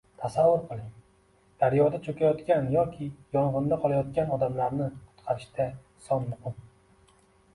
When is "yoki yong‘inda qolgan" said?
2.75-4.33